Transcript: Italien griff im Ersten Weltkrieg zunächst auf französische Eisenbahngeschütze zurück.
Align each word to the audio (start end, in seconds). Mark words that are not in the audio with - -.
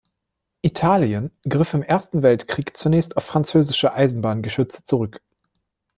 Italien 0.63 1.29
griff 1.47 1.75
im 1.75 1.83
Ersten 1.83 2.23
Weltkrieg 2.23 2.75
zunächst 2.75 3.17
auf 3.17 3.25
französische 3.25 3.93
Eisenbahngeschütze 3.93 4.83
zurück. 4.83 5.21